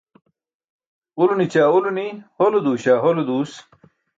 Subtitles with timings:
[1.21, 2.07] Ulo nićaa ulo ni,
[2.37, 3.51] hole duuśaa hole duus.